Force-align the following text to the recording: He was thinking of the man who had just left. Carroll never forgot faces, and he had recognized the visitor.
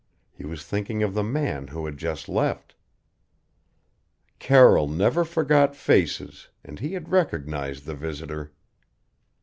He 0.31 0.47
was 0.47 0.65
thinking 0.65 1.03
of 1.03 1.13
the 1.13 1.21
man 1.23 1.67
who 1.67 1.85
had 1.85 1.97
just 1.99 2.27
left. 2.27 2.73
Carroll 4.39 4.87
never 4.87 5.23
forgot 5.23 5.75
faces, 5.75 6.47
and 6.63 6.79
he 6.79 6.93
had 6.93 7.11
recognized 7.11 7.85
the 7.85 7.93
visitor. 7.93 8.51